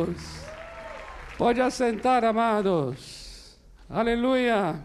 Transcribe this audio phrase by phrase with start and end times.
[0.00, 0.44] amados.
[1.36, 3.58] Pode assentar, amados.
[3.88, 4.80] Aleluia.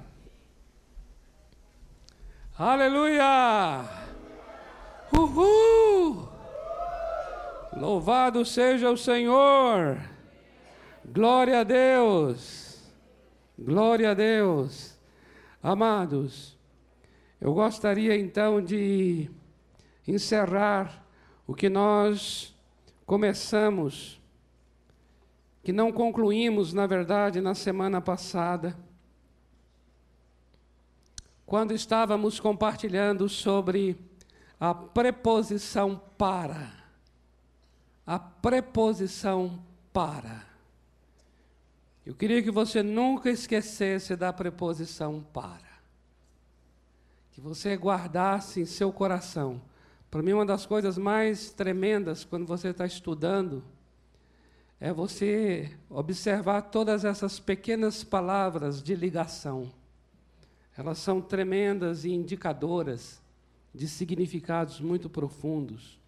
[2.57, 3.85] Aleluia.
[5.13, 6.29] Uhul.
[7.77, 9.97] Louvado seja o Senhor.
[11.05, 12.81] Glória a Deus.
[13.57, 14.97] Glória a Deus.
[15.61, 16.55] Amados,
[17.41, 19.29] eu gostaria então de
[20.07, 21.03] encerrar
[21.47, 22.55] o que nós
[23.05, 24.21] começamos,
[25.65, 28.77] que não concluímos, na verdade, na semana passada,
[31.43, 33.97] quando estávamos compartilhando sobre
[34.59, 36.71] a preposição para.
[38.05, 39.59] A preposição
[39.91, 40.45] para.
[42.05, 45.81] Eu queria que você nunca esquecesse da preposição para.
[47.31, 49.59] Que você guardasse em seu coração
[50.15, 53.61] para mim, uma das coisas mais tremendas quando você está estudando
[54.79, 59.71] é você observar todas essas pequenas palavras de ligação.
[60.77, 63.21] Elas são tremendas e indicadoras
[63.73, 65.99] de significados muito profundos.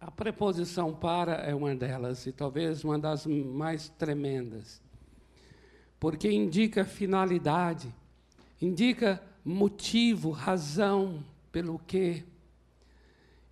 [0.00, 4.80] A preposição para é uma delas, e talvez uma das mais tremendas,
[5.98, 7.92] porque indica finalidade
[8.60, 12.24] indica motivo, razão pelo que,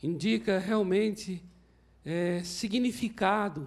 [0.04, 1.42] indica realmente
[2.04, 3.66] é, significado.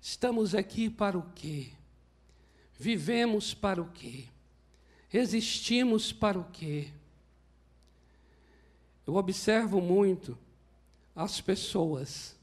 [0.00, 1.68] Estamos aqui para o quê?
[2.78, 4.24] Vivemos para o quê?
[5.12, 6.88] Existimos para o quê?
[9.06, 10.38] Eu observo muito
[11.14, 12.34] as pessoas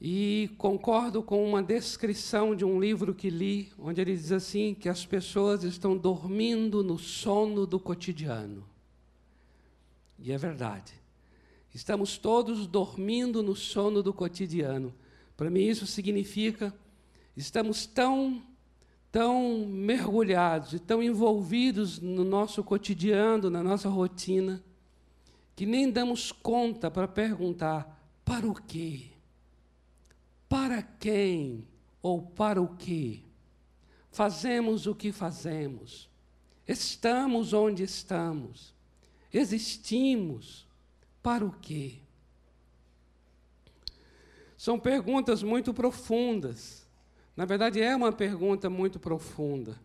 [0.00, 4.88] e concordo com uma descrição de um livro que li, onde ele diz assim: que
[4.88, 8.66] as pessoas estão dormindo no sono do cotidiano.
[10.18, 10.98] E é verdade.
[11.78, 14.92] Estamos todos dormindo no sono do cotidiano.
[15.36, 16.74] Para mim, isso significa
[17.36, 18.42] estamos tão,
[19.12, 24.60] tão mergulhados e tão envolvidos no nosso cotidiano, na nossa rotina,
[25.54, 29.10] que nem damos conta para perguntar: para o quê?
[30.48, 31.64] Para quem
[32.02, 33.24] ou para o que
[34.10, 36.10] fazemos o que fazemos?
[36.66, 38.74] Estamos onde estamos?
[39.32, 40.66] Existimos
[41.28, 41.96] para o quê?
[44.56, 46.88] São perguntas muito profundas.
[47.36, 49.78] Na verdade, é uma pergunta muito profunda.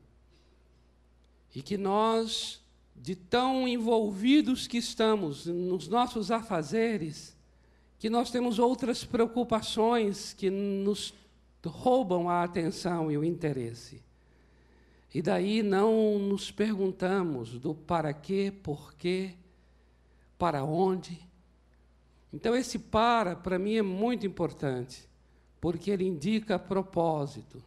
[1.54, 2.62] E que nós,
[2.96, 7.36] de tão envolvidos que estamos nos nossos afazeres,
[8.00, 11.14] que nós temos outras preocupações que nos
[11.66, 14.02] roubam a atenção e o interesse.
[15.14, 19.36] E daí não nos perguntamos do para quê, por quê,
[20.38, 21.33] para onde.
[22.34, 25.08] Então, esse para, para mim, é muito importante,
[25.62, 27.64] porque ele indica propósito.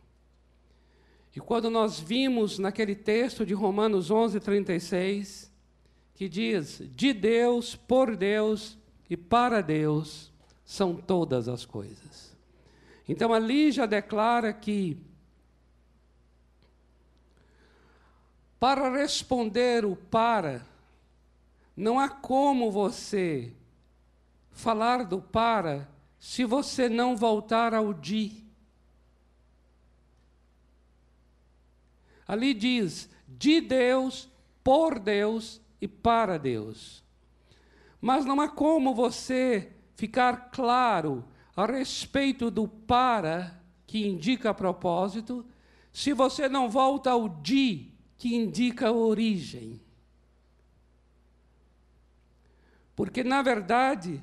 [1.34, 5.53] E quando nós vimos naquele texto de Romanos 11, 36,
[6.15, 8.76] que diz: de Deus, por Deus
[9.09, 10.32] e para Deus
[10.65, 12.34] são todas as coisas.
[13.09, 14.99] Então ali já declara que
[18.59, 20.66] para responder o para,
[21.76, 23.53] não há como você
[24.56, 25.87] falar do para
[26.19, 28.43] se você não voltar ao de.
[32.27, 34.28] Ali diz de Deus,
[34.65, 37.05] por Deus e para Deus.
[38.00, 41.25] Mas não há como você ficar claro
[41.55, 45.47] a respeito do para, que indica propósito,
[45.93, 49.81] se você não volta ao de, que indica origem.
[52.94, 54.23] Porque, na verdade,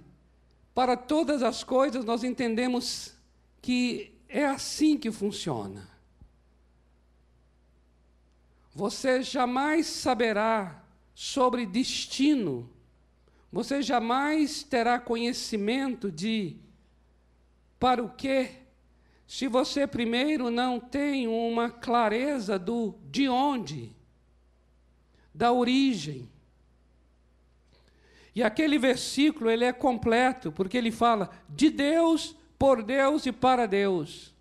[0.74, 3.14] para todas as coisas nós entendemos
[3.62, 5.90] que é assim que funciona.
[8.74, 10.84] Você jamais saberá
[11.14, 12.74] sobre destino
[13.54, 16.58] você jamais terá conhecimento de
[17.80, 18.50] para o quê,
[19.28, 23.96] se você primeiro não tem uma clareza do de onde,
[25.32, 26.28] da origem.
[28.36, 33.68] E aquele versículo ele é completo, porque ele fala de Deus, por Deus e para
[33.68, 34.34] Deus.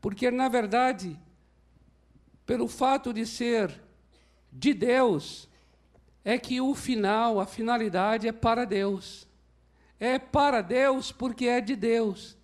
[0.00, 1.18] Porque na verdade,
[2.46, 3.78] pelo fato de ser
[4.50, 5.48] de Deus,
[6.24, 9.28] é que o final, a finalidade é para Deus.
[9.98, 12.36] É para Deus porque é de Deus.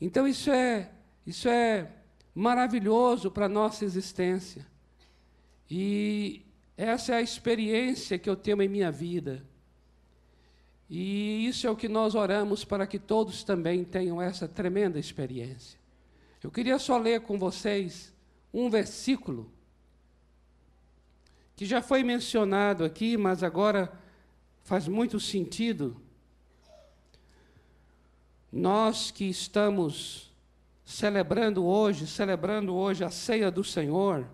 [0.00, 0.90] Então isso é,
[1.26, 1.90] isso é
[2.34, 4.66] maravilhoso para a nossa existência.
[5.70, 6.44] E
[6.76, 9.44] essa é a experiência que eu tenho em minha vida.
[10.88, 15.78] E isso é o que nós oramos para que todos também tenham essa tremenda experiência.
[16.42, 18.12] Eu queria só ler com vocês
[18.52, 19.50] um versículo
[21.56, 23.92] que já foi mencionado aqui, mas agora
[24.62, 25.96] faz muito sentido.
[28.52, 30.32] Nós que estamos
[30.84, 34.26] celebrando hoje, celebrando hoje a ceia do Senhor,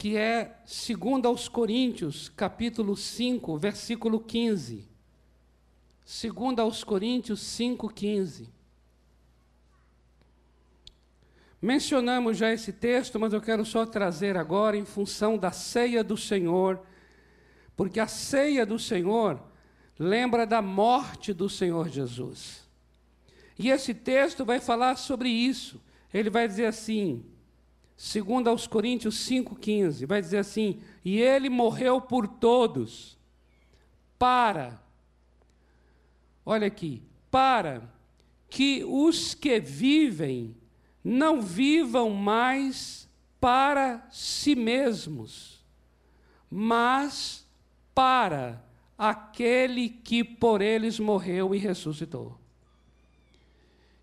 [0.00, 4.88] que é segundo aos Coríntios, capítulo 5, versículo 15.
[6.06, 8.48] Segundo aos Coríntios 5:15.
[11.60, 16.16] Mencionamos já esse texto, mas eu quero só trazer agora em função da ceia do
[16.16, 16.80] Senhor,
[17.76, 19.38] porque a ceia do Senhor
[19.98, 22.66] lembra da morte do Senhor Jesus.
[23.58, 25.78] E esse texto vai falar sobre isso.
[26.10, 27.22] Ele vai dizer assim,
[28.02, 33.18] segundo aos Coríntios 5:15, vai dizer assim: "E ele morreu por todos
[34.18, 34.80] para
[36.44, 37.82] Olha aqui, para
[38.48, 40.56] que os que vivem
[41.04, 43.08] não vivam mais
[43.40, 45.64] para si mesmos,
[46.50, 47.46] mas
[47.94, 48.64] para
[48.98, 52.36] aquele que por eles morreu e ressuscitou.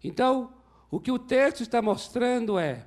[0.04, 0.54] Então,
[0.90, 2.87] o que o texto está mostrando é: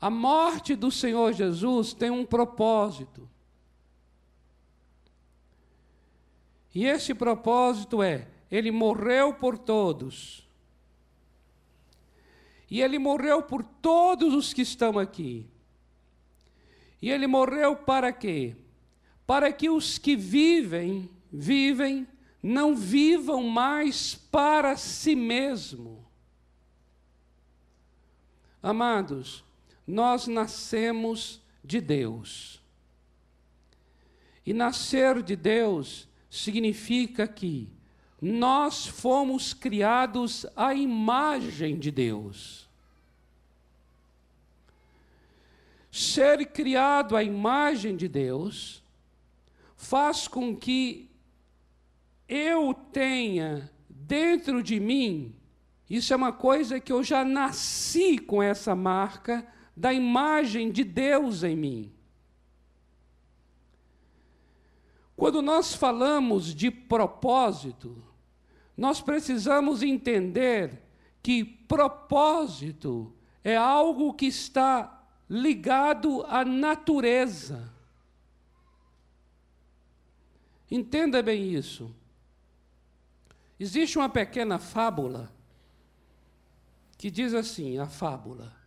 [0.00, 3.28] a morte do Senhor Jesus tem um propósito.
[6.74, 10.48] E esse propósito é: ele morreu por todos.
[12.70, 15.46] E ele morreu por todos os que estão aqui.
[17.02, 18.56] E ele morreu para quê?
[19.26, 22.06] Para que os que vivem, vivem,
[22.42, 26.06] não vivam mais para si mesmo.
[28.62, 29.42] Amados,
[29.86, 32.60] nós nascemos de Deus.
[34.44, 37.68] E nascer de Deus significa que
[38.20, 42.68] nós fomos criados à imagem de Deus.
[45.90, 48.82] Ser criado à imagem de Deus
[49.76, 51.10] faz com que
[52.28, 55.34] eu tenha dentro de mim,
[55.88, 59.44] isso é uma coisa que eu já nasci com essa marca
[59.80, 61.92] da imagem de Deus em mim.
[65.16, 68.04] Quando nós falamos de propósito,
[68.76, 70.82] nós precisamos entender
[71.22, 73.10] que propósito
[73.42, 77.72] é algo que está ligado à natureza.
[80.70, 81.90] Entenda bem isso.
[83.58, 85.32] Existe uma pequena fábula
[86.98, 88.59] que diz assim: a fábula,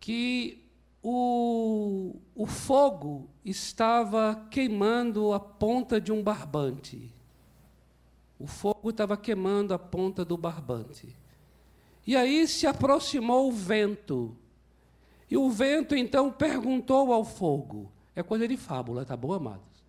[0.00, 0.64] que
[1.02, 7.14] o, o fogo estava queimando a ponta de um barbante.
[8.38, 11.14] O fogo estava queimando a ponta do barbante.
[12.06, 14.36] E aí se aproximou o vento.
[15.30, 17.90] E o vento então perguntou ao fogo.
[18.14, 19.84] É coisa de fábula, tá bom, amados?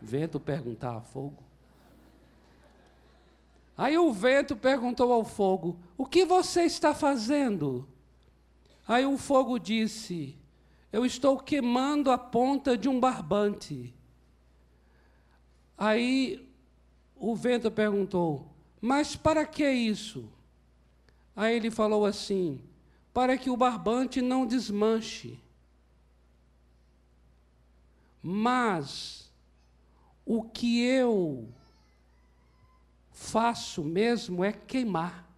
[0.00, 1.42] Vento perguntar a fogo.
[3.76, 7.88] Aí o vento perguntou ao fogo: O que você está fazendo?
[8.90, 10.36] Aí o fogo disse:
[10.92, 13.94] eu estou queimando a ponta de um barbante.
[15.78, 16.44] Aí
[17.14, 18.48] o vento perguntou:
[18.80, 20.28] Mas para que isso?
[21.36, 22.60] Aí ele falou assim:
[23.14, 25.38] Para que o barbante não desmanche.
[28.20, 29.30] Mas
[30.26, 31.48] o que eu
[33.12, 35.29] faço mesmo é queimar.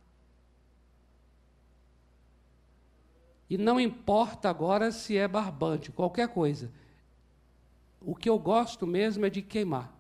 [3.52, 6.72] E não importa agora se é barbante, qualquer coisa.
[8.00, 9.94] O que eu gosto mesmo é de queimar.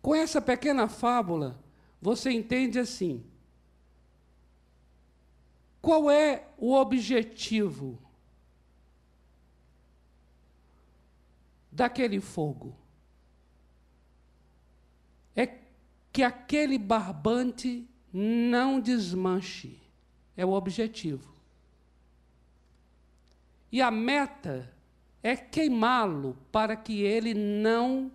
[0.00, 1.62] Com essa pequena fábula,
[2.00, 3.22] você entende assim:
[5.82, 7.98] qual é o objetivo
[11.70, 12.74] daquele fogo?
[15.36, 15.58] É
[16.10, 19.78] que aquele barbante não desmanche.
[20.34, 21.31] É o objetivo.
[23.72, 24.70] E a meta
[25.22, 28.12] é queimá-lo para que ele não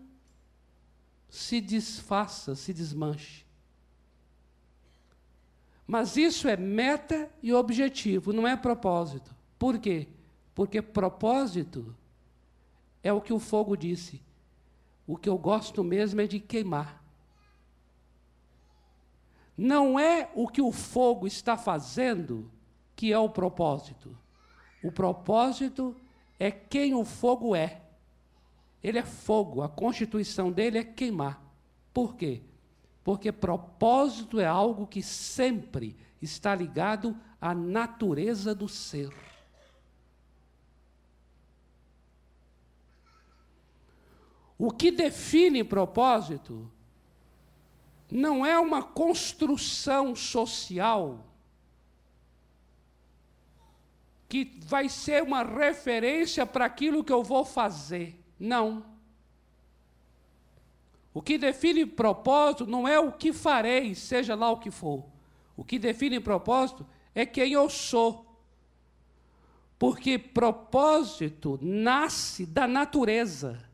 [1.27, 3.43] se desfaça, se desmanche.
[5.87, 9.35] Mas isso é meta e objetivo, não é propósito.
[9.57, 10.07] Por quê?
[10.53, 11.95] Porque propósito
[13.01, 14.21] é o que o fogo disse.
[15.07, 17.01] O que eu gosto mesmo é de queimar.
[19.57, 22.51] Não é o que o fogo está fazendo
[22.95, 24.15] que é o propósito.
[24.87, 25.93] O propósito
[26.39, 27.81] é quem o fogo é.
[28.81, 31.43] Ele é fogo, a constituição dele é queimar.
[31.93, 32.41] Por quê?
[33.03, 39.13] Porque propósito é algo que sempre está ligado à natureza do ser.
[44.57, 46.71] O que define propósito
[48.09, 51.25] não é uma construção social
[54.27, 58.21] que vai ser uma referência para aquilo que eu vou fazer.
[58.39, 58.85] Não.
[61.13, 65.05] O que define propósito não é o que farei, seja lá o que for.
[65.55, 68.25] O que define propósito é quem eu sou.
[69.79, 73.67] Porque propósito nasce da natureza.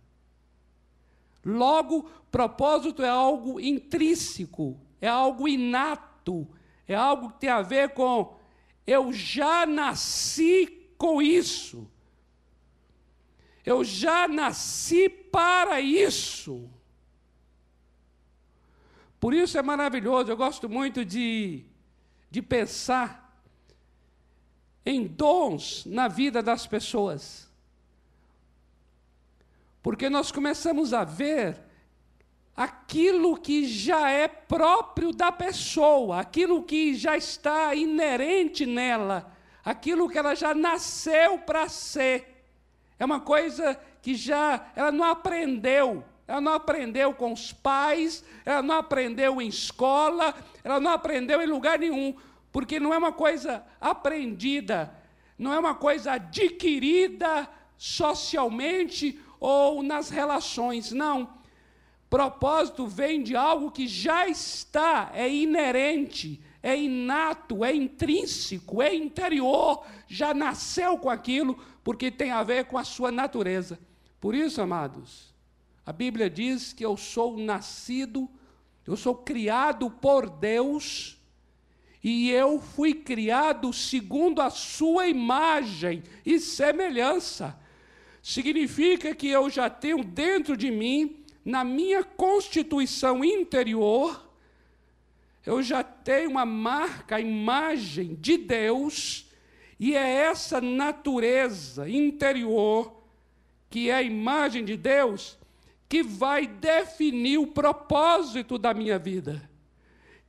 [1.43, 6.47] Logo, propósito é algo intrínseco, é algo inato,
[6.87, 8.33] é algo que tem a ver com
[8.85, 11.89] eu já nasci com isso.
[13.65, 16.69] Eu já nasci para isso.
[19.19, 21.63] Por isso é maravilhoso, eu gosto muito de,
[22.29, 23.41] de pensar
[24.85, 27.49] em dons na vida das pessoas.
[29.81, 31.57] Porque nós começamos a ver
[32.55, 39.31] aquilo que já é próprio da pessoa, aquilo que já está inerente nela,
[39.65, 42.45] aquilo que ela já nasceu para ser.
[42.99, 48.61] É uma coisa que já ela não aprendeu, ela não aprendeu com os pais, ela
[48.61, 52.15] não aprendeu em escola, ela não aprendeu em lugar nenhum,
[52.51, 54.93] porque não é uma coisa aprendida,
[55.37, 61.41] não é uma coisa adquirida socialmente ou nas relações, não.
[62.13, 69.83] Propósito vem de algo que já está, é inerente, é inato, é intrínseco, é interior,
[70.07, 73.79] já nasceu com aquilo, porque tem a ver com a sua natureza.
[74.21, 75.33] Por isso, amados,
[75.83, 78.29] a Bíblia diz que eu sou nascido,
[78.85, 81.17] eu sou criado por Deus,
[82.03, 87.59] e eu fui criado segundo a sua imagem e semelhança
[88.23, 94.29] significa que eu já tenho dentro de mim, na minha constituição interior,
[95.45, 99.29] eu já tenho uma marca, a imagem de Deus,
[99.79, 103.03] e é essa natureza interior,
[103.69, 105.37] que é a imagem de Deus,
[105.89, 109.49] que vai definir o propósito da minha vida,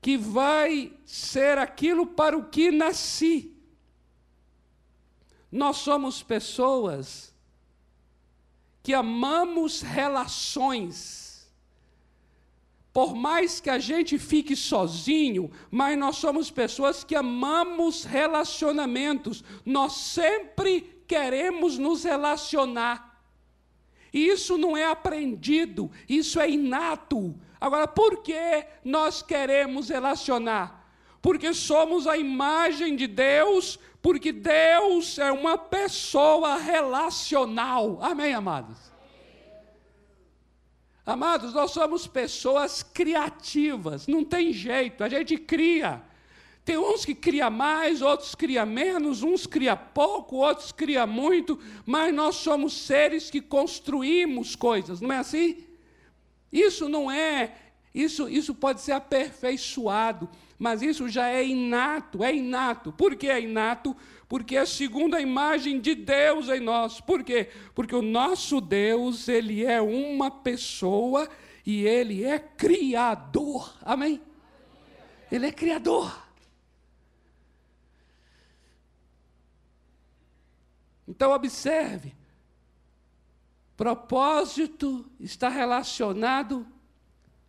[0.01, 3.53] que vai ser aquilo para o que nasci.
[5.51, 7.34] Nós somos pessoas
[8.85, 11.51] que amamos relações.
[12.93, 19.43] Por mais que a gente fique sozinho, mas nós somos pessoas que amamos relacionamentos.
[19.65, 23.21] Nós sempre queremos nos relacionar.
[24.13, 27.35] E isso não é aprendido, isso é inato.
[27.59, 30.84] Agora, por que nós queremos relacionar?
[31.25, 37.99] Porque somos a imagem de Deus, porque Deus é uma pessoa relacional.
[38.03, 38.77] Amém, amados?
[41.07, 46.03] Amados, nós somos pessoas criativas, não tem jeito, a gente cria.
[46.63, 52.13] Tem uns que cria mais, outros cria menos, uns cria pouco, outros cria muito, mas
[52.13, 55.65] nós somos seres que construímos coisas, não é assim?
[56.53, 57.55] Isso não é,
[57.95, 60.29] isso, isso pode ser aperfeiçoado,
[60.59, 62.93] mas isso já é inato, é inato.
[62.93, 63.97] Por que é inato?
[64.29, 67.01] Porque é segundo a imagem de Deus em nós.
[67.01, 67.51] Por quê?
[67.75, 71.29] Porque o nosso Deus, ele é uma pessoa
[71.67, 73.77] e ele é criador.
[73.83, 74.21] Amém?
[75.31, 76.23] Ele é criador.
[81.07, 82.15] Então observe,
[83.77, 86.67] propósito está relacionado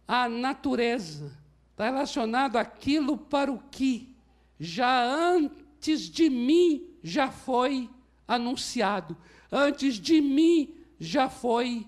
[0.08, 1.45] à natureza
[1.76, 4.16] está relacionado àquilo para o que
[4.58, 7.90] já antes de mim já foi
[8.26, 9.18] anunciado,
[9.52, 11.86] antes de mim já foi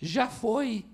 [0.00, 0.86] já foi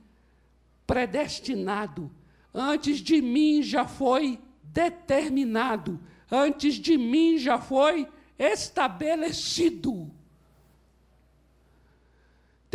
[0.84, 2.10] predestinado,
[2.52, 10.10] antes de mim já foi determinado, antes de mim já foi estabelecido.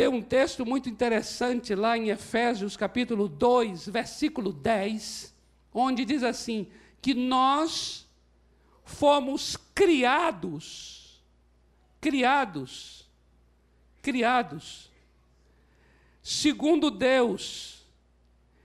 [0.00, 5.34] Tem um texto muito interessante lá em Efésios, capítulo 2, versículo 10,
[5.74, 6.68] onde diz assim:
[7.02, 8.08] que nós
[8.82, 11.22] fomos criados,
[12.00, 13.06] criados,
[14.00, 14.90] criados,
[16.22, 17.84] segundo Deus.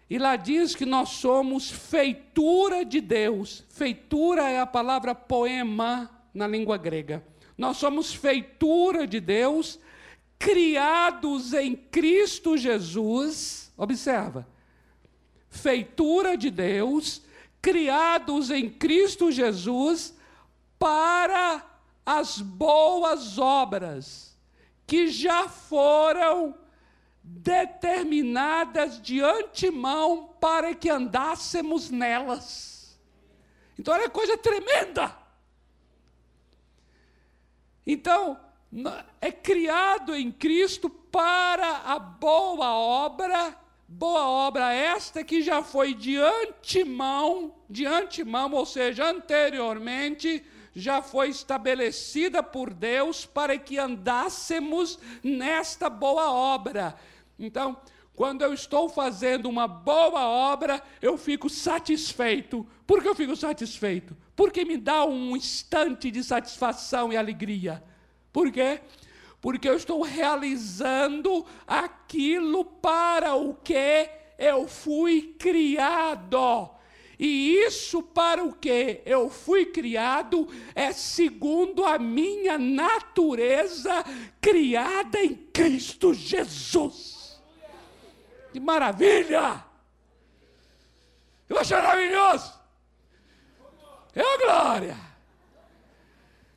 [0.10, 3.65] E lá diz que nós somos feitura de Deus.
[3.68, 7.22] Feitura é a palavra poema na língua grega.
[7.58, 9.82] Nós somos feitura de Deus
[10.38, 14.48] criados em Cristo Jesus, observa,
[15.50, 17.22] feitura de Deus,
[17.62, 20.13] criados em Cristo Jesus
[20.77, 21.65] para
[22.06, 24.38] as boas obras
[24.86, 26.56] que já foram
[27.24, 33.00] determinadas de antemão para que andássemos nelas.
[33.80, 35.18] Então, olha coisa tremenda.
[37.86, 38.39] Então,
[39.22, 43.55] é criado em Cristo para a boa obra,
[43.88, 50.43] boa obra esta que já foi de antemão, de antemão, ou seja, anteriormente,
[50.75, 56.95] já foi estabelecida por Deus para que andássemos nesta boa obra.
[57.39, 57.77] Então,
[58.13, 62.67] quando eu estou fazendo uma boa obra, eu fico satisfeito.
[62.86, 64.15] Por que eu fico satisfeito?
[64.36, 67.84] Porque me dá um instante de satisfação e alegria.
[68.36, 68.82] Por quê?
[69.39, 76.70] Porque eu estou realizando aquilo para o que eu fui criado.
[77.18, 84.04] E isso para o que eu fui criado é segundo a minha natureza
[84.42, 87.42] criada em Cristo Jesus.
[88.51, 89.63] Que maravilha!
[91.48, 92.54] Eu acho maravilhoso!
[94.13, 95.14] É a glória!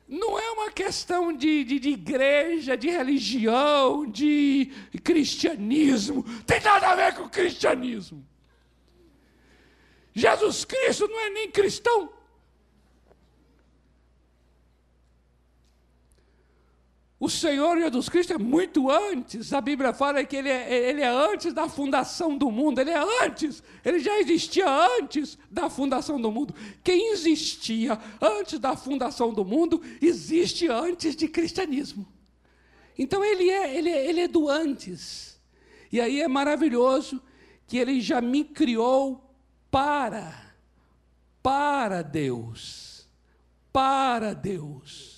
[0.09, 4.71] Não é uma questão de, de, de, igreja, de religião, de
[5.03, 6.25] cristianismo.
[6.47, 8.27] Tem nada a ver com cristianismo.
[10.11, 12.11] Jesus Cristo não é nem cristão.
[17.19, 19.51] O Senhor Jesus Cristo é muito antes.
[19.51, 22.79] A Bíblia fala que ele é, ele é antes da fundação do mundo.
[22.79, 23.61] Ele é antes.
[23.83, 24.65] Ele já existia
[24.97, 26.55] antes da fundação do mundo.
[26.81, 32.07] Quem existia antes da fundação do mundo existe antes de cristianismo.
[32.97, 35.37] Então ele é, ele é, ele é do antes.
[35.91, 37.21] E aí é maravilhoso
[37.67, 39.35] que ele já me criou
[39.69, 40.53] para,
[41.43, 43.09] para Deus.
[43.73, 45.08] Para Deus.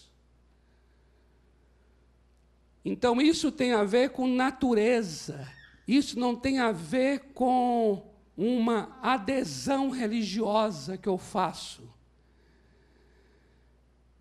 [2.83, 5.47] Então isso tem a ver com natureza.
[5.87, 11.83] Isso não tem a ver com uma adesão religiosa que eu faço.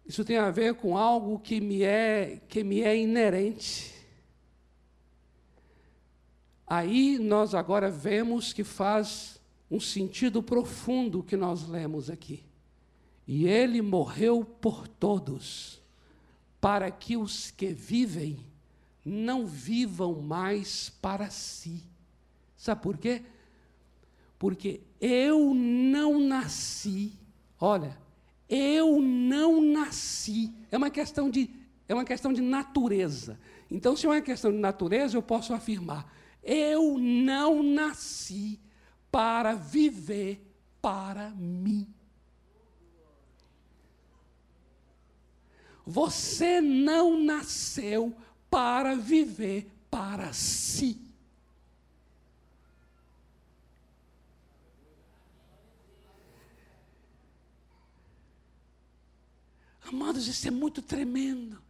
[0.05, 3.94] Isso tem a ver com algo que me é que me é inerente.
[6.66, 12.44] Aí nós agora vemos que faz um sentido profundo que nós lemos aqui.
[13.27, 15.81] E ele morreu por todos,
[16.61, 18.49] para que os que vivem
[19.04, 21.82] não vivam mais para si.
[22.56, 23.22] Sabe por quê?
[24.38, 27.12] Porque eu não nasci,
[27.58, 27.98] olha,
[28.48, 30.52] eu não nasci.
[30.70, 31.50] É uma questão de
[31.88, 33.40] é uma questão de natureza.
[33.68, 38.60] Então, se é uma questão de natureza, eu posso afirmar: eu não nasci
[39.10, 40.40] para viver
[40.80, 41.92] para mim.
[45.84, 48.14] Você não nasceu
[48.50, 51.00] para viver para si.
[59.92, 61.60] Amados, isso é muito tremendo.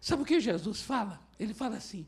[0.00, 1.20] Sabe o que Jesus fala?
[1.38, 2.06] Ele fala assim: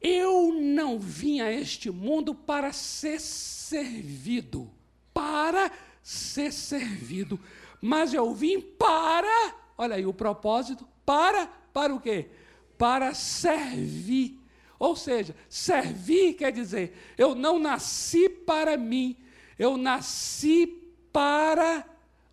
[0.00, 4.70] Eu não vim a este mundo para ser servido,
[5.12, 7.38] para ser servido,
[7.80, 12.30] mas eu vim para, olha aí o propósito, para, para o quê?
[12.78, 14.38] Para servir.
[14.78, 19.16] Ou seja, servir quer dizer, eu não nasci para mim,
[19.58, 20.66] eu nasci
[21.12, 21.84] para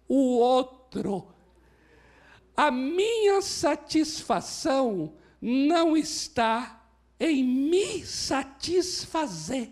[0.08, 1.28] o outro.
[2.56, 6.82] A minha satisfação não está
[7.20, 9.72] em me satisfazer.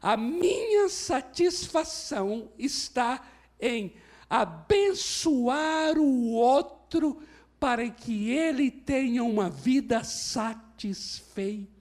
[0.00, 3.22] A minha satisfação está
[3.60, 3.94] em
[4.28, 7.22] abençoar o outro
[7.64, 11.72] para que ele tenha uma vida satisfeita.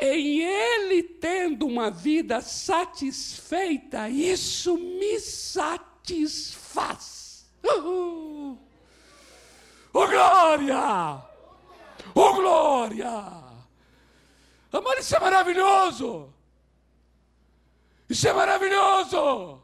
[0.00, 5.90] Em ele tendo uma vida satisfeita, isso me satisfaz.
[7.64, 8.56] Uh!
[9.92, 11.20] Oh glória!
[12.14, 13.10] Oh glória!
[14.72, 16.32] Amor, isso é maravilhoso!
[18.08, 19.60] Isso é maravilhoso!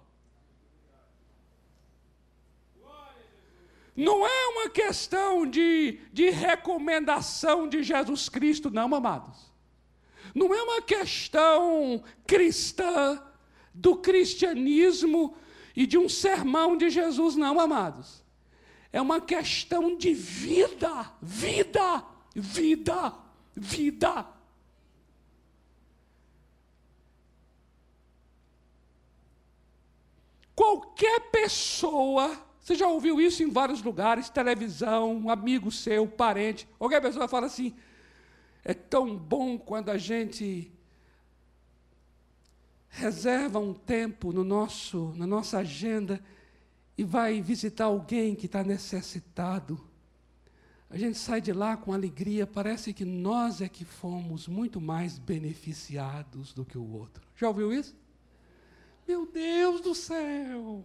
[3.96, 9.50] Não é uma questão de, de recomendação de Jesus Cristo, não, amados.
[10.34, 13.22] Não é uma questão cristã,
[13.76, 15.36] do cristianismo
[15.74, 18.24] e de um sermão de Jesus, não, amados.
[18.90, 22.02] É uma questão de vida, vida,
[22.34, 23.14] vida,
[23.54, 24.26] vida.
[30.54, 37.00] Qualquer pessoa você já ouviu isso em vários lugares, televisão, um amigo seu, parente, qualquer
[37.00, 37.72] pessoa fala assim:
[38.64, 40.68] é tão bom quando a gente
[42.88, 46.20] reserva um tempo no nosso, na nossa agenda
[46.98, 49.80] e vai visitar alguém que está necessitado.
[50.90, 55.20] A gente sai de lá com alegria, parece que nós é que fomos muito mais
[55.20, 57.22] beneficiados do que o outro.
[57.36, 57.94] Já ouviu isso?
[59.06, 60.82] Meu Deus do céu!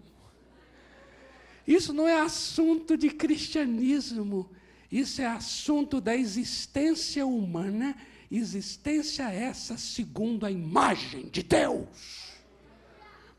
[1.67, 4.49] Isso não é assunto de cristianismo,
[4.91, 7.95] isso é assunto da existência humana,
[8.29, 12.33] existência essa segundo a imagem de Deus.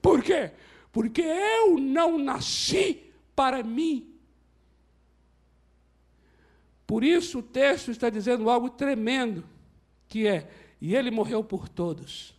[0.01, 0.51] Por quê?
[0.91, 3.03] Porque eu não nasci
[3.35, 4.13] para mim
[6.93, 9.45] por isso o texto está dizendo algo tremendo,
[10.07, 10.47] que é:
[10.79, 12.35] e ele morreu por todos,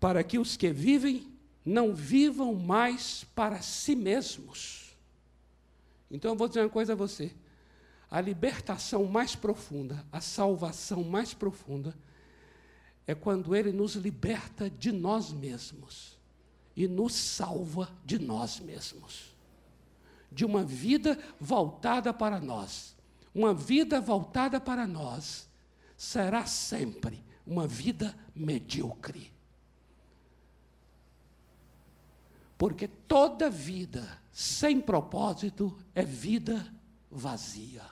[0.00, 1.32] para que os que vivem
[1.66, 4.96] não vivam mais para si mesmos.
[6.10, 7.34] Então eu vou dizer uma coisa a você:
[8.10, 11.94] a libertação mais profunda, a salvação mais profunda,
[13.06, 16.16] é quando ele nos liberta de nós mesmos
[16.76, 19.36] e nos salva de nós mesmos
[20.36, 22.94] de uma vida voltada para nós.
[23.34, 25.48] Uma vida voltada para nós
[25.96, 29.32] será sempre uma vida medíocre.
[32.56, 36.66] Porque toda vida sem propósito é vida
[37.10, 37.82] vazia.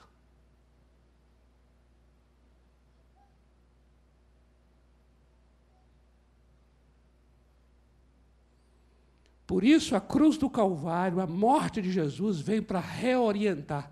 [9.45, 13.91] Por isso, a cruz do Calvário, a morte de Jesus, vem para reorientar,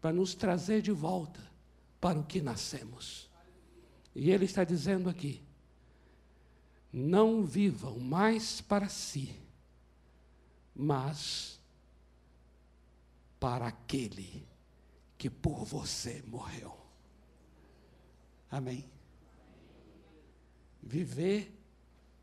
[0.00, 1.40] para nos trazer de volta
[2.00, 3.28] para o que nascemos.
[4.14, 5.42] E Ele está dizendo aqui:
[6.90, 9.38] não vivam mais para si,
[10.74, 11.60] mas
[13.38, 14.46] para aquele
[15.16, 16.76] que por você morreu.
[18.50, 18.90] Amém?
[20.82, 21.52] Viver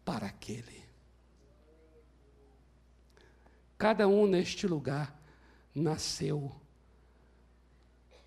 [0.04, 0.84] para aquele.
[3.78, 5.20] Cada um neste lugar
[5.74, 6.52] nasceu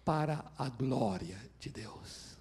[0.04, 2.36] para a glória de Deus.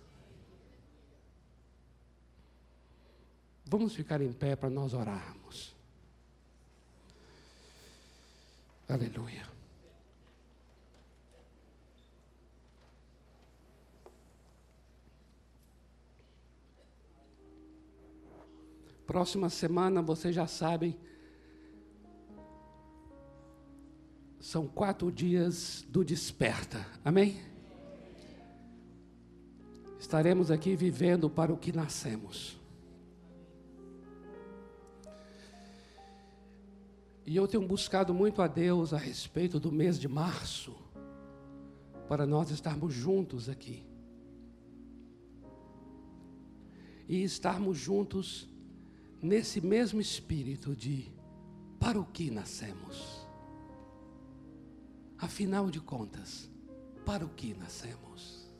[3.65, 5.75] Vamos ficar em pé para nós orarmos.
[8.89, 9.47] Aleluia.
[19.07, 20.97] Próxima semana, vocês já sabem,
[24.39, 26.85] São quatro dias do desperta.
[27.05, 27.39] Amém?
[29.99, 32.58] Estaremos aqui vivendo para o que nascemos.
[37.29, 40.75] E eu tenho buscado muito a Deus a respeito do mês de março,
[42.07, 43.85] para nós estarmos juntos aqui.
[47.07, 48.49] E estarmos juntos
[49.21, 51.11] nesse mesmo espírito de
[51.79, 53.27] para o que nascemos.
[55.15, 56.49] Afinal de contas,
[57.05, 58.51] para o que nascemos?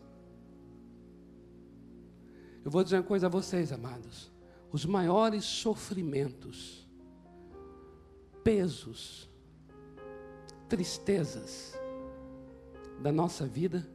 [2.64, 4.32] Eu vou dizer uma coisa a vocês, amados.
[4.72, 6.88] Os maiores sofrimentos,
[8.50, 9.30] pesos,
[10.68, 11.80] tristezas
[13.00, 13.88] da nossa vida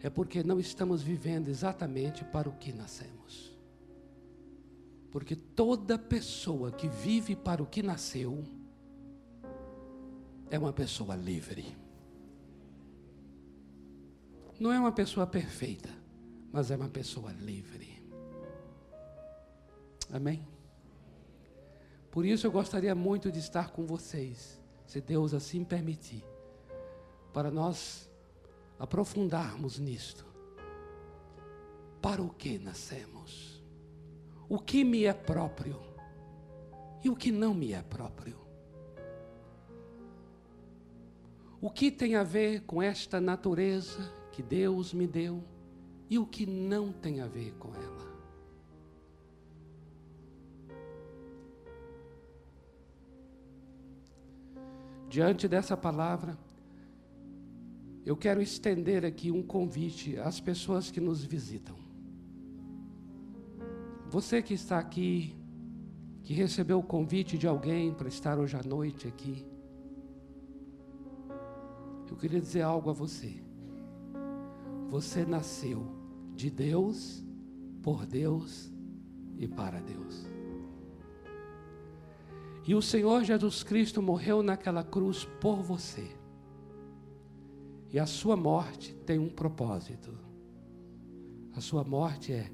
[0.00, 3.58] é porque não estamos vivendo exatamente para o que nascemos.
[5.10, 8.44] Porque toda pessoa que vive para o que nasceu,
[10.48, 11.76] é uma pessoa livre.
[14.60, 15.90] Não é uma pessoa perfeita,
[16.52, 18.00] mas é uma pessoa livre.
[20.12, 20.53] Amém?
[22.14, 26.24] Por isso eu gostaria muito de estar com vocês, se Deus assim permitir,
[27.32, 28.08] para nós
[28.78, 30.24] aprofundarmos nisto.
[32.00, 33.60] Para o que nascemos?
[34.48, 35.80] O que me é próprio
[37.02, 38.38] e o que não me é próprio?
[41.60, 45.42] O que tem a ver com esta natureza que Deus me deu
[46.08, 48.13] e o que não tem a ver com ela?
[55.14, 56.36] Diante dessa palavra,
[58.04, 61.76] eu quero estender aqui um convite às pessoas que nos visitam.
[64.10, 65.36] Você que está aqui,
[66.24, 69.46] que recebeu o convite de alguém para estar hoje à noite aqui,
[72.10, 73.40] eu queria dizer algo a você.
[74.88, 75.86] Você nasceu
[76.34, 77.24] de Deus,
[77.84, 78.68] por Deus
[79.38, 80.33] e para Deus.
[82.66, 86.08] E o Senhor Jesus Cristo morreu naquela cruz por você.
[87.92, 90.12] E a sua morte tem um propósito.
[91.54, 92.50] A sua morte é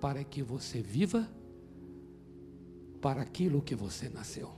[0.00, 1.28] para que você viva
[3.00, 4.50] para aquilo que você nasceu.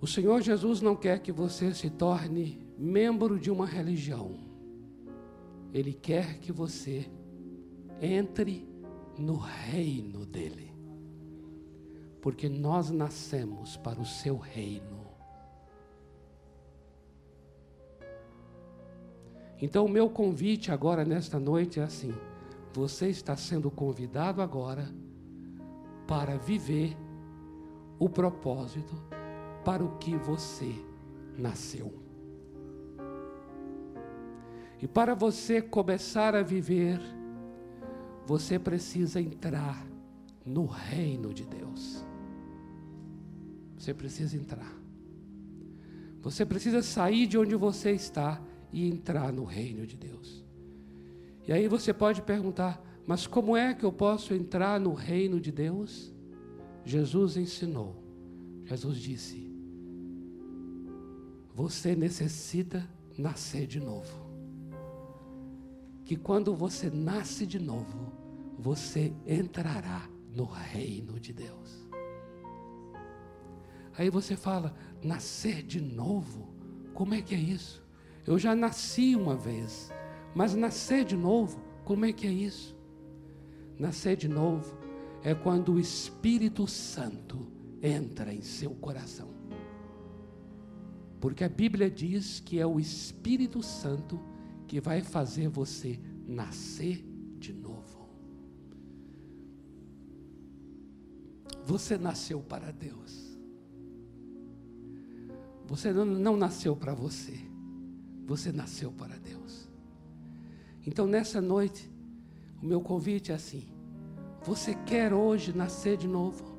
[0.00, 4.36] O Senhor Jesus não quer que você se torne membro de uma religião.
[5.72, 7.08] Ele quer que você
[8.00, 8.71] entre
[9.22, 10.72] no reino dele.
[12.20, 15.02] Porque nós nascemos para o seu reino.
[19.60, 22.12] Então, o meu convite agora, nesta noite, é assim:
[22.72, 24.88] você está sendo convidado agora
[26.06, 26.96] para viver
[27.98, 28.94] o propósito
[29.64, 30.74] para o que você
[31.38, 31.94] nasceu.
[34.80, 37.00] E para você começar a viver,
[38.26, 39.86] você precisa entrar
[40.44, 42.04] no reino de Deus.
[43.76, 44.72] Você precisa entrar.
[46.20, 48.40] Você precisa sair de onde você está
[48.72, 50.44] e entrar no reino de Deus.
[51.46, 55.50] E aí você pode perguntar: mas como é que eu posso entrar no reino de
[55.50, 56.12] Deus?
[56.84, 57.96] Jesus ensinou.
[58.64, 59.52] Jesus disse:
[61.54, 64.21] você necessita nascer de novo.
[66.12, 68.12] Que quando você nasce de novo,
[68.58, 71.88] você entrará no reino de Deus.
[73.96, 76.54] Aí você fala, nascer de novo?
[76.92, 77.82] Como é que é isso?
[78.26, 79.90] Eu já nasci uma vez,
[80.34, 82.76] mas nascer de novo, como é que é isso?
[83.78, 84.76] Nascer de novo
[85.22, 87.50] é quando o Espírito Santo
[87.82, 89.30] entra em seu coração.
[91.22, 94.31] Porque a Bíblia diz que é o Espírito Santo que
[94.80, 97.04] vai fazer você nascer
[97.38, 98.08] de novo.
[101.64, 103.38] Você nasceu para Deus.
[105.66, 107.38] Você não, não nasceu para você.
[108.26, 109.68] Você nasceu para Deus.
[110.86, 111.90] Então nessa noite,
[112.60, 113.66] o meu convite é assim:
[114.44, 116.52] você quer hoje nascer de novo?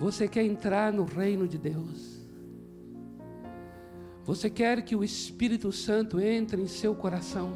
[0.00, 2.23] Você quer entrar no reino de Deus?
[4.24, 7.52] Você quer que o Espírito Santo entre em seu coração?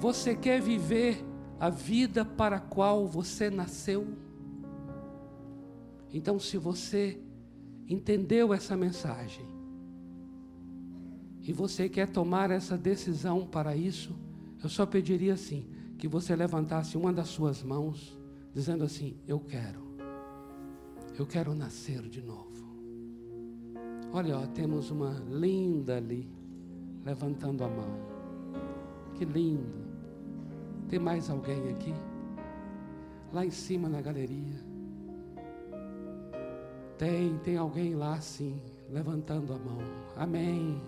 [0.00, 1.22] Você quer viver
[1.60, 4.06] a vida para a qual você nasceu?
[6.12, 7.20] Então, se você
[7.86, 9.46] entendeu essa mensagem
[11.42, 14.16] e você quer tomar essa decisão para isso,
[14.62, 15.66] eu só pediria assim:
[15.98, 18.18] que você levantasse uma das suas mãos,
[18.54, 19.82] dizendo assim: Eu quero,
[21.18, 22.47] eu quero nascer de novo.
[24.12, 26.26] Olha, ó, temos uma linda ali,
[27.04, 27.98] levantando a mão.
[29.14, 29.86] Que lindo.
[30.88, 31.94] Tem mais alguém aqui?
[33.32, 34.56] Lá em cima na galeria.
[36.96, 39.78] Tem, tem alguém lá sim, levantando a mão.
[40.16, 40.80] Amém.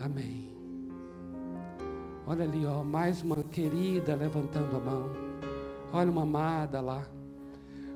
[0.00, 0.50] Amém.
[2.26, 5.10] Olha ali, ó, mais uma querida levantando a mão.
[5.92, 7.06] Olha uma amada lá.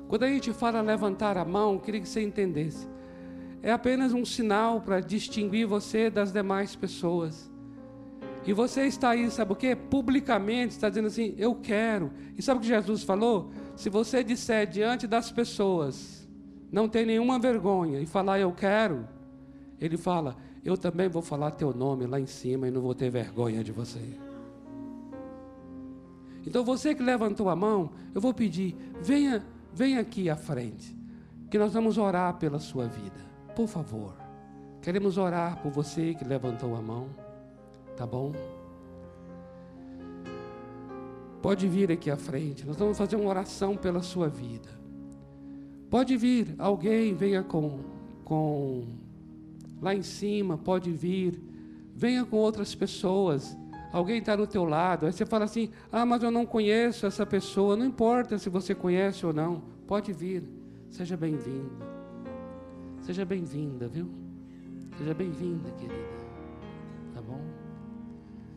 [0.07, 2.94] Quando a gente fala levantar a mão, queria que você entendesse
[3.65, 7.51] é apenas um sinal para distinguir você das demais pessoas.
[8.45, 9.75] E você está aí, sabe o que?
[9.75, 12.11] Publicamente está dizendo assim: Eu quero.
[12.37, 13.49] E sabe o que Jesus falou?
[13.75, 16.29] Se você disser diante das pessoas,
[16.71, 19.07] não tem nenhuma vergonha, e falar eu quero,
[19.81, 23.09] ele fala: Eu também vou falar teu nome lá em cima e não vou ter
[23.09, 23.99] vergonha de você.
[26.45, 30.95] Então você que levantou a mão, eu vou pedir: venha, venha aqui à frente,
[31.49, 33.24] que nós vamos orar pela sua vida.
[33.55, 34.13] Por favor,
[34.81, 37.07] queremos orar por você que levantou a mão,
[37.95, 38.33] tá bom?
[41.41, 44.67] Pode vir aqui à frente, nós vamos fazer uma oração pela sua vida.
[45.89, 47.79] Pode vir, alguém venha com,
[48.25, 48.83] com
[49.81, 51.41] lá em cima, pode vir,
[51.95, 53.55] venha com outras pessoas.
[53.93, 57.25] Alguém está do teu lado, aí você fala assim: ah, mas eu não conheço essa
[57.25, 57.77] pessoa.
[57.77, 60.43] Não importa se você conhece ou não, pode vir,
[60.89, 61.94] seja bem-vindo.
[63.05, 64.09] Seja bem-vinda, viu?
[64.97, 66.25] Seja bem-vinda, querida.
[67.13, 67.39] Tá bom?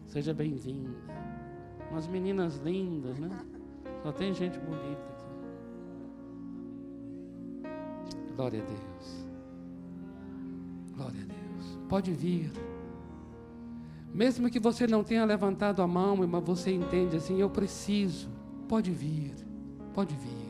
[0.06, 0.96] Seja bem-vinda.
[1.90, 3.28] Umas meninas lindas, né?
[4.02, 5.26] Só tem gente bonita aqui.
[8.34, 9.26] Glória a Deus.
[10.96, 11.78] Glória a Deus.
[11.86, 12.50] Pode vir.
[14.14, 18.30] Mesmo que você não tenha levantado a mão, mas você entende assim, eu preciso.
[18.66, 19.34] Pode vir.
[19.92, 20.48] Pode vir.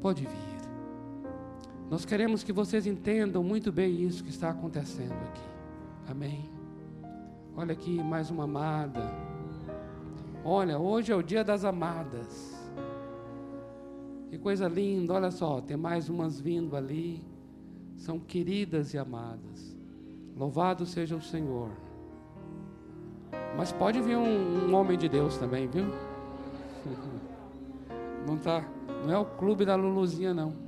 [0.00, 0.55] Pode vir.
[1.88, 5.48] Nós queremos que vocês entendam muito bem isso que está acontecendo aqui.
[6.08, 6.50] Amém.
[7.56, 9.08] Olha aqui, mais uma amada.
[10.44, 12.54] Olha, hoje é o dia das amadas.
[14.28, 17.24] Que coisa linda, olha só, tem mais umas vindo ali.
[17.96, 19.76] São queridas e amadas.
[20.36, 21.70] Louvado seja o Senhor.
[23.56, 25.86] Mas pode vir um, um homem de Deus também, viu?
[28.26, 28.68] Não tá,
[29.04, 30.65] não é o clube da Luluzinha não.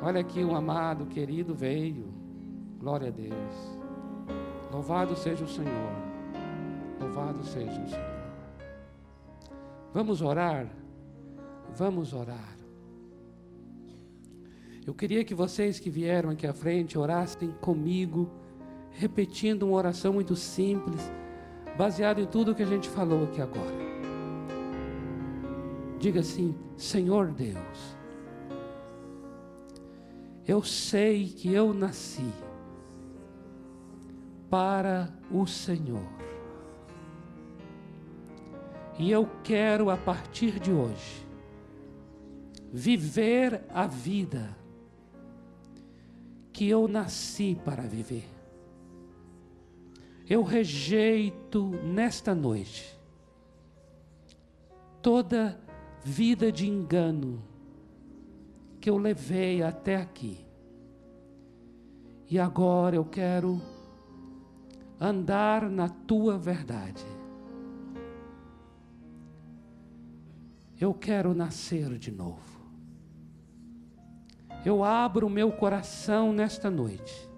[0.00, 2.06] Olha aqui um amado, querido veio.
[2.78, 3.78] Glória a Deus.
[4.72, 5.92] Louvado seja o Senhor.
[7.00, 8.18] Louvado seja o Senhor.
[9.92, 10.68] Vamos orar?
[11.74, 12.56] Vamos orar.
[14.86, 18.30] Eu queria que vocês que vieram aqui à frente orassem comigo,
[18.90, 21.10] repetindo uma oração muito simples,
[21.76, 23.76] baseada em tudo que a gente falou aqui agora.
[25.98, 27.97] Diga assim: Senhor Deus,
[30.48, 32.32] eu sei que eu nasci
[34.48, 36.08] para o Senhor.
[38.98, 41.28] E eu quero a partir de hoje
[42.72, 44.56] viver a vida
[46.50, 48.24] que eu nasci para viver.
[50.26, 52.98] Eu rejeito nesta noite
[55.02, 55.60] toda
[56.02, 57.42] vida de engano
[58.80, 60.46] que eu levei até aqui.
[62.30, 63.60] E agora eu quero
[65.00, 67.04] andar na tua verdade.
[70.80, 72.58] Eu quero nascer de novo.
[74.64, 77.28] Eu abro o meu coração nesta noite.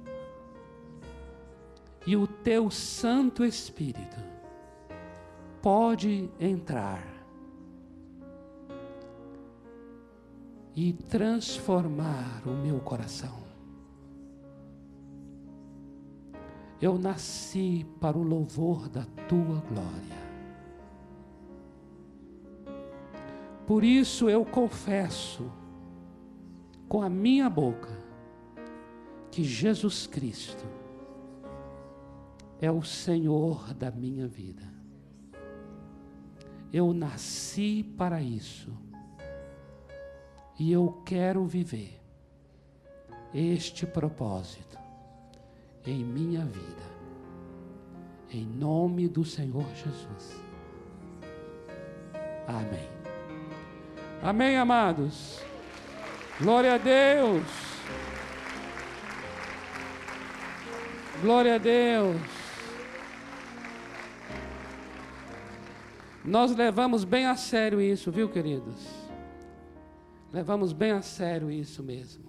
[2.06, 4.16] E o teu Santo Espírito
[5.62, 7.19] pode entrar
[10.74, 13.40] e transformar o meu coração.
[16.80, 20.20] Eu nasci para o louvor da tua glória.
[23.66, 25.50] Por isso eu confesso
[26.88, 27.96] com a minha boca
[29.30, 30.64] que Jesus Cristo
[32.60, 34.68] é o Senhor da minha vida.
[36.72, 38.72] Eu nasci para isso
[40.60, 41.98] e eu quero viver
[43.32, 44.78] este propósito
[45.86, 46.90] em minha vida.
[48.30, 50.38] Em nome do Senhor Jesus.
[52.46, 52.90] Amém.
[54.22, 55.40] Amém, amados.
[56.38, 57.46] Glória a Deus.
[61.22, 62.20] Glória a Deus.
[66.22, 68.99] Nós levamos bem a sério isso, viu, queridos?
[70.32, 72.24] Levamos bem a sério isso mesmo.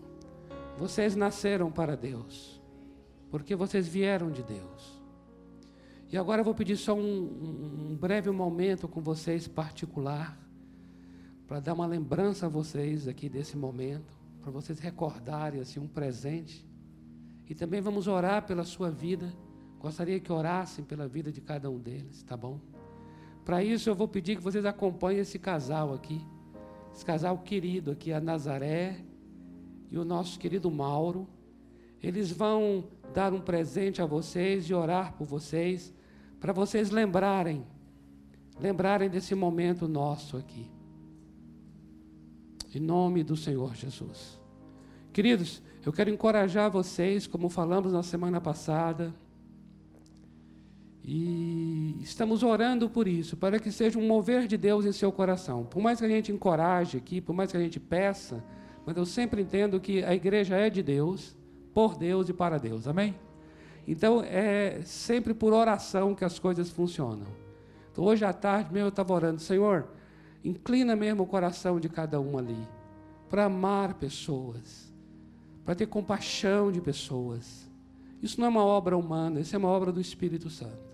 [0.78, 2.62] Vocês nasceram para Deus
[3.32, 5.02] porque vocês vieram de Deus.
[6.12, 10.38] E agora eu vou pedir só um, um breve momento com vocês particular,
[11.48, 16.68] para dar uma lembrança a vocês aqui desse momento, para vocês recordarem assim um presente.
[17.48, 19.34] E também vamos orar pela sua vida.
[19.80, 22.60] Gostaria que orassem pela vida de cada um deles, tá bom?
[23.46, 26.22] Para isso eu vou pedir que vocês acompanhem esse casal aqui,
[26.94, 28.98] esse casal querido aqui, a Nazaré
[29.90, 31.28] e o nosso querido Mauro.
[32.02, 35.94] Eles vão dar um presente a vocês e orar por vocês,
[36.40, 37.66] para vocês lembrarem,
[38.60, 40.70] lembrarem desse momento nosso aqui.
[42.74, 44.40] Em nome do Senhor Jesus.
[45.12, 49.14] Queridos, eu quero encorajar vocês, como falamos na semana passada,
[51.04, 55.66] e estamos orando por isso, para que seja um mover de Deus em seu coração.
[55.66, 58.44] Por mais que a gente encoraje aqui, por mais que a gente peça,
[58.86, 61.36] mas eu sempre entendo que a igreja é de Deus
[61.74, 62.88] por Deus e para Deus.
[62.88, 63.16] Amém?
[63.88, 67.28] Então é sempre por oração que as coisas funcionam.
[67.92, 69.88] Então, hoje à tarde mesmo eu estava orando, Senhor,
[70.44, 72.68] inclina mesmo o coração de cada um ali,
[73.28, 74.94] para amar pessoas,
[75.66, 77.70] para ter compaixão de pessoas.
[78.22, 80.91] Isso não é uma obra humana, isso é uma obra do Espírito Santo.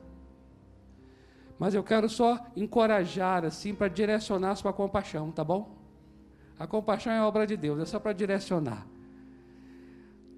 [1.59, 5.75] Mas eu quero só encorajar assim para direcionar sua compaixão, tá bom?
[6.59, 8.85] A compaixão é obra de Deus, é só para direcionar.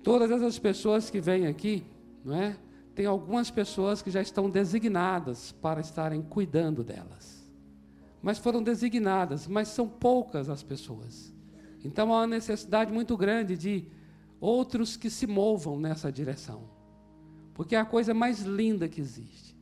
[0.04, 1.86] Todas essas pessoas que vêm aqui,
[2.24, 2.58] não é?
[2.96, 7.50] Tem algumas pessoas que já estão designadas para estarem cuidando delas.
[8.22, 11.34] Mas foram designadas, mas são poucas as pessoas.
[11.84, 13.88] Então há uma necessidade muito grande de
[14.40, 16.64] outros que se movam nessa direção.
[17.54, 19.58] Porque é a coisa mais linda que existe.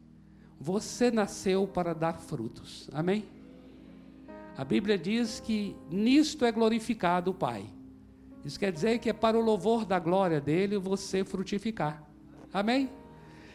[0.60, 2.90] Você nasceu para dar frutos.
[2.94, 3.26] Amém?
[4.58, 7.78] A Bíblia diz que nisto é glorificado o Pai
[8.48, 12.02] isso quer dizer que é para o louvor da glória dele você frutificar.
[12.54, 12.90] Amém?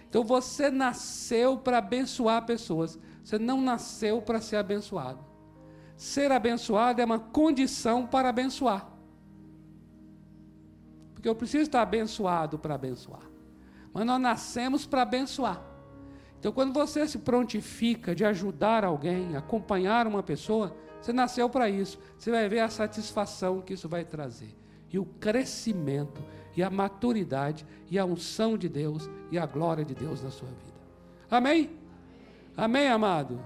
[0.06, 2.98] Então você nasceu para abençoar pessoas.
[3.24, 5.24] Você não nasceu para ser abençoado.
[5.96, 8.86] Ser abençoado é uma condição para abençoar.
[11.14, 13.22] Porque eu preciso estar abençoado para abençoar.
[13.94, 15.71] Mas nós nascemos para abençoar.
[16.42, 22.00] Então, quando você se prontifica de ajudar alguém, acompanhar uma pessoa, você nasceu para isso.
[22.18, 24.52] Você vai ver a satisfação que isso vai trazer.
[24.92, 26.20] E o crescimento,
[26.56, 30.48] e a maturidade, e a unção de Deus, e a glória de Deus na sua
[30.48, 30.80] vida.
[31.30, 31.70] Amém?
[32.56, 33.40] Amém, amado?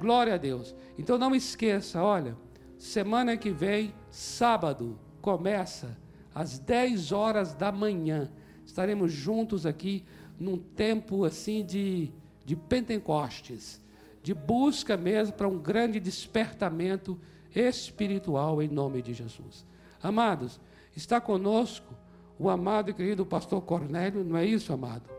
[0.00, 0.72] Glória a Deus.
[0.96, 2.36] Então não esqueça, olha,
[2.78, 5.98] semana que vem, sábado, começa
[6.32, 8.30] às 10 horas da manhã.
[8.64, 10.04] Estaremos juntos aqui
[10.38, 12.12] num tempo assim de
[12.46, 13.82] de Pentecostes,
[14.22, 17.20] de busca mesmo para um grande despertamento
[17.54, 19.66] espiritual em nome de Jesus.
[20.00, 20.60] Amados,
[20.94, 21.92] está conosco
[22.38, 25.10] o amado e querido pastor Cornélio, não é isso, amado?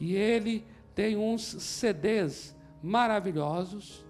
[0.00, 4.04] E ele tem uns CDs maravilhosos.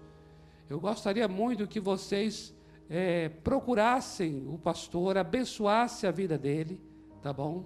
[0.67, 2.55] Eu gostaria muito que vocês
[2.89, 6.81] é, procurassem o pastor, abençoassem a vida dele,
[7.21, 7.65] tá bom?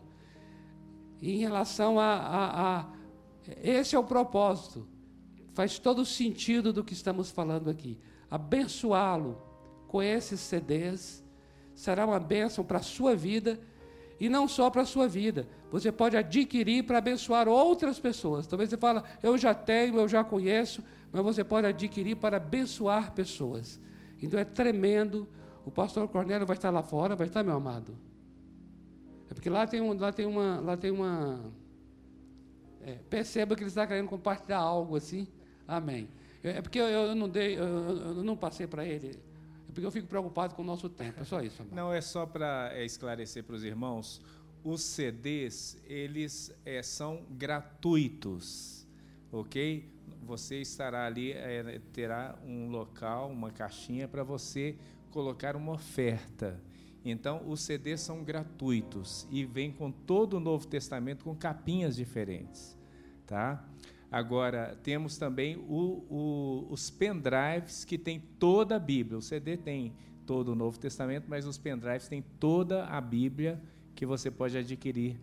[1.22, 3.01] E em relação a, a, a
[3.64, 4.88] esse é o propósito.
[5.54, 7.98] Faz todo sentido do que estamos falando aqui.
[8.30, 9.42] Abençoá-lo
[9.88, 11.24] com esses CDs
[11.76, 13.60] será uma bênção para a sua vida
[14.20, 15.48] e não só para a sua vida.
[15.72, 18.46] Você pode adquirir para abençoar outras pessoas.
[18.46, 23.14] Talvez você fala, eu já tenho, eu já conheço, mas você pode adquirir para abençoar
[23.14, 23.80] pessoas.
[24.22, 25.28] Então é tremendo.
[25.66, 27.98] O pastor Cornélio vai estar lá fora, vai estar, meu amado.
[29.30, 31.52] É porque lá tem, um, lá tem uma, lá tem uma
[32.86, 35.28] é, perceba que ele está querendo compartilhar algo assim.
[35.68, 36.08] Amém.
[36.44, 39.20] É porque eu, não dei, eu, não passei para ele.
[39.70, 41.22] É porque eu fico preocupado com o nosso tempo.
[41.22, 41.62] É só isso.
[41.62, 41.76] Amado.
[41.76, 44.22] Não é só para é, esclarecer para os irmãos.
[44.64, 48.88] Os CDs eles é, são gratuitos,
[49.32, 49.90] ok?
[50.24, 54.76] Você estará ali, é, terá um local, uma caixinha para você
[55.10, 56.60] colocar uma oferta.
[57.04, 62.78] Então, os CDs são gratuitos e vem com todo o Novo Testamento com capinhas diferentes,
[63.26, 63.68] tá?
[64.12, 69.18] Agora, temos também o, o, os pendrives que tem toda a Bíblia.
[69.18, 69.94] O CD tem
[70.26, 73.62] todo o Novo Testamento, mas os pendrives têm toda a Bíblia
[73.96, 75.18] que você pode adquirir.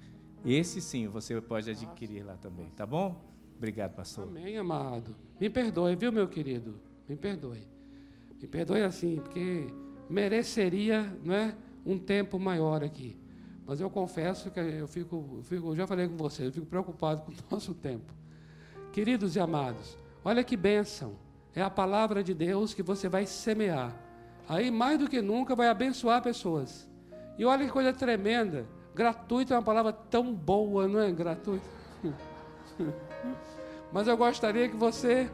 [0.44, 3.22] Esse sim, você pode adquirir lá também, tá bom?
[3.56, 4.26] Obrigado, pastor.
[4.26, 5.14] Amém, amado.
[5.38, 6.80] Me perdoe, viu, meu querido?
[7.08, 7.66] Me perdoe.
[8.40, 9.66] Me perdoe assim, porque
[10.08, 11.54] mereceria, não é?
[11.88, 13.16] Um tempo maior aqui.
[13.66, 17.22] Mas eu confesso que eu fico, eu fico, já falei com vocês, eu fico preocupado
[17.22, 18.12] com o nosso tempo.
[18.92, 21.16] Queridos e amados, olha que bênção.
[21.54, 23.94] É a palavra de Deus que você vai semear.
[24.48, 26.88] Aí, mais do que nunca, vai abençoar pessoas.
[27.38, 28.66] E olha que coisa tremenda.
[28.94, 31.10] Gratuito é uma palavra tão boa, não é?
[31.10, 31.66] Gratuito.
[33.92, 35.30] Mas eu gostaria que você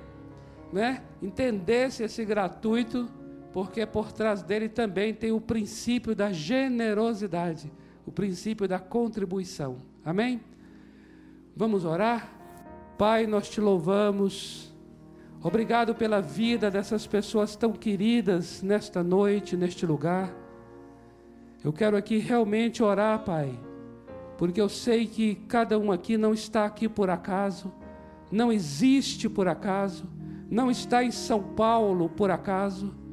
[0.73, 3.09] né, entendesse esse gratuito
[3.55, 7.73] porque por trás dele também tem o princípio da generosidade,
[8.05, 9.77] o princípio da contribuição.
[10.05, 10.41] Amém?
[11.55, 12.29] Vamos orar?
[12.99, 14.75] Pai, nós te louvamos.
[15.41, 20.35] Obrigado pela vida dessas pessoas tão queridas nesta noite, neste lugar.
[21.63, 23.57] Eu quero aqui realmente orar, Pai,
[24.37, 27.73] porque eu sei que cada um aqui não está aqui por acaso,
[28.33, 30.09] não existe por acaso,
[30.51, 33.04] não está em São Paulo por acaso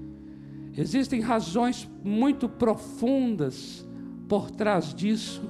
[0.77, 3.87] Existem razões muito profundas
[4.27, 5.41] por trás disso.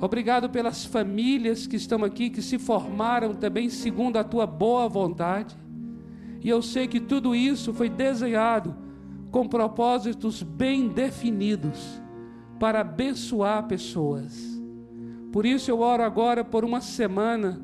[0.00, 5.56] Obrigado pelas famílias que estão aqui, que se formaram também segundo a tua boa vontade.
[6.40, 8.74] E eu sei que tudo isso foi desenhado
[9.30, 12.00] com propósitos bem definidos
[12.58, 14.60] para abençoar pessoas.
[15.32, 17.60] Por isso eu oro agora por uma semana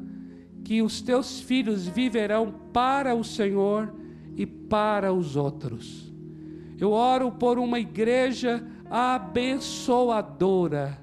[0.62, 3.94] que os teus filhos viverão para o Senhor
[4.36, 6.05] e para os outros.
[6.78, 10.98] Eu oro por uma igreja abençoadora,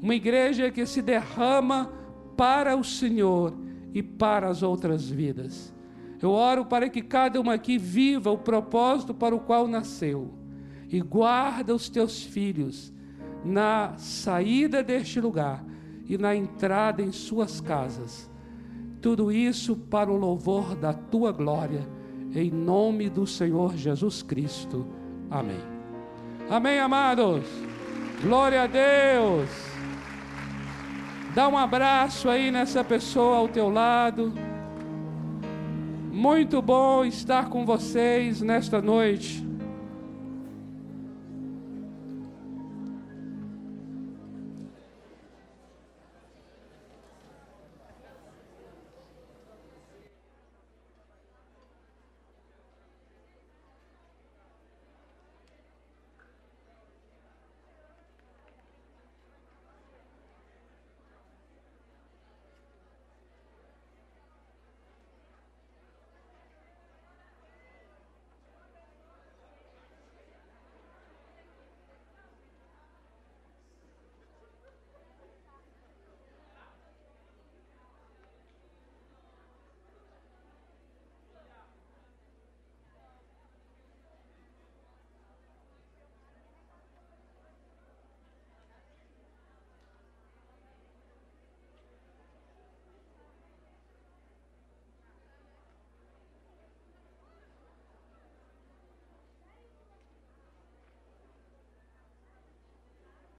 [0.00, 1.92] uma igreja que se derrama
[2.36, 3.52] para o Senhor
[3.92, 5.74] e para as outras vidas.
[6.20, 10.32] Eu oro para que cada um aqui viva o propósito para o qual nasceu
[10.88, 12.92] e guarda os teus filhos
[13.44, 15.64] na saída deste lugar
[16.06, 18.30] e na entrada em suas casas.
[19.00, 21.86] Tudo isso para o louvor da tua glória
[22.34, 24.86] em nome do Senhor Jesus Cristo.
[25.30, 25.60] Amém.
[26.50, 27.44] Amém, amados.
[28.22, 29.48] Glória a Deus.
[31.34, 34.32] Dá um abraço aí nessa pessoa ao teu lado.
[36.12, 39.43] Muito bom estar com vocês nesta noite.